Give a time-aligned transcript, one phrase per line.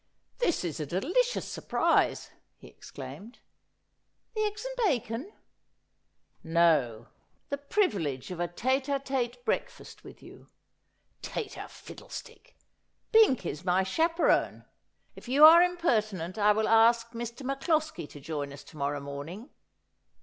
[0.39, 3.37] 'This is a delicious surprise,' he exclaimed.'
[4.35, 5.31] The eggs and bacon?'
[6.43, 7.09] 'No;
[7.49, 10.47] the privilege of a tete d tete breakfast with you.''
[11.31, 12.55] Tete ii fiddlestick;
[13.11, 14.65] Bink is my chaperon.
[15.15, 17.45] If you are im pertinent I will ask Mr.
[17.45, 19.49] MacCloskie to join us to morrow morn ing.